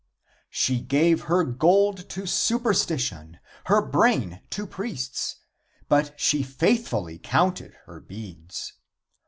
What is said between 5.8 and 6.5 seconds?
but she